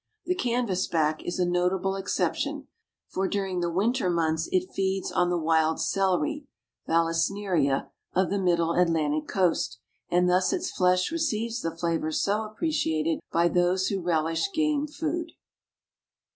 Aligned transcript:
The 0.25 0.33
canvas 0.33 0.87
back 0.87 1.23
is 1.23 1.37
a 1.37 1.45
notable 1.45 1.95
exception, 1.95 2.65
for 3.07 3.27
during 3.27 3.59
the 3.59 3.69
winter 3.69 4.09
months 4.09 4.49
it 4.51 4.73
feeds 4.73 5.11
on 5.11 5.29
the 5.29 5.37
wild 5.37 5.79
celery 5.79 6.47
(Vallisneria) 6.87 7.89
of 8.15 8.31
the 8.31 8.39
Middle 8.39 8.73
Atlantic 8.73 9.27
coast, 9.27 9.77
and 10.09 10.27
thus 10.27 10.53
its 10.53 10.71
flesh 10.71 11.11
receives 11.11 11.61
the 11.61 11.77
flavor 11.77 12.11
so 12.11 12.45
appreciated 12.45 13.19
by 13.31 13.47
those 13.47 13.89
who 13.89 14.01
relish 14.01 14.51
game 14.53 14.87
food. 14.87 15.33